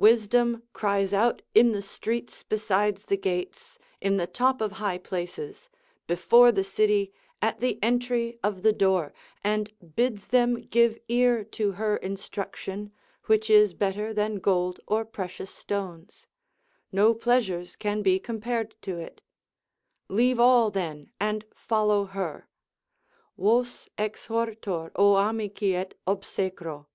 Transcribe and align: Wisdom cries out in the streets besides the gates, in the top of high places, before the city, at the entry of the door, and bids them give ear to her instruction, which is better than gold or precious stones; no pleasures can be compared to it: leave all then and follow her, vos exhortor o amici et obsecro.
Wisdom 0.00 0.62
cries 0.72 1.12
out 1.12 1.42
in 1.54 1.72
the 1.72 1.82
streets 1.82 2.42
besides 2.42 3.04
the 3.04 3.18
gates, 3.18 3.78
in 4.00 4.16
the 4.16 4.26
top 4.26 4.62
of 4.62 4.72
high 4.72 4.96
places, 4.96 5.68
before 6.06 6.50
the 6.50 6.64
city, 6.64 7.12
at 7.42 7.60
the 7.60 7.78
entry 7.82 8.38
of 8.42 8.62
the 8.62 8.72
door, 8.72 9.12
and 9.44 9.70
bids 9.94 10.28
them 10.28 10.54
give 10.54 10.98
ear 11.08 11.44
to 11.44 11.72
her 11.72 11.98
instruction, 11.98 12.90
which 13.26 13.50
is 13.50 13.74
better 13.74 14.14
than 14.14 14.36
gold 14.36 14.80
or 14.86 15.04
precious 15.04 15.50
stones; 15.50 16.26
no 16.90 17.12
pleasures 17.12 17.76
can 17.76 18.00
be 18.00 18.18
compared 18.18 18.74
to 18.80 18.96
it: 18.98 19.20
leave 20.08 20.40
all 20.40 20.70
then 20.70 21.10
and 21.20 21.44
follow 21.54 22.06
her, 22.06 22.48
vos 23.36 23.90
exhortor 23.98 24.90
o 24.96 25.16
amici 25.16 25.74
et 25.76 25.92
obsecro. 26.06 26.86